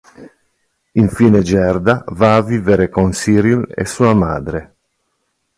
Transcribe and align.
Infine 0.93 1.43
Gerda 1.43 2.03
va 2.07 2.35
a 2.35 2.41
vivere 2.41 2.89
con 2.89 3.11
Cyril 3.11 3.71
e 3.71 3.85
sua 3.85 4.15
madre. 4.15 4.75